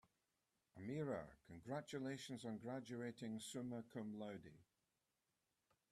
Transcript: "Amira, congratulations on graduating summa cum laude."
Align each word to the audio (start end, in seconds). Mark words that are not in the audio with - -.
"Amira, 0.79 1.27
congratulations 1.45 2.43
on 2.43 2.57
graduating 2.57 3.39
summa 3.39 3.83
cum 3.93 4.17
laude." 4.17 4.57